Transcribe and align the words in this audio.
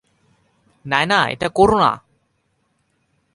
নায়না, 0.85 1.19
এটা 1.29 1.47
করো 1.49 1.77
না। 1.79 1.91